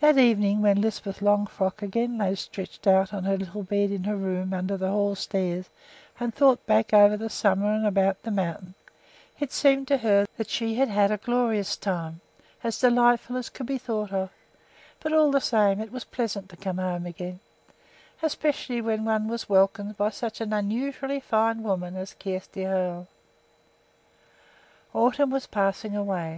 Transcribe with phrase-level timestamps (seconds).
[0.00, 4.16] That evening when Lisbeth Longfrock again lay stretched out on her little bed in her
[4.16, 5.70] room under the hall stairs
[6.18, 8.74] and thought back over the summer and about the mountain,
[9.38, 12.20] it seemed to her that she had had a glorious time,
[12.64, 14.30] as delightful as could be thought of;
[14.98, 17.38] but, all the same, it was pleasant to come home again,
[18.16, 23.06] too, especially when one was welcomed by such an unusually fine woman as Kjersti Hoel.
[24.92, 26.32] Autumn was passing away.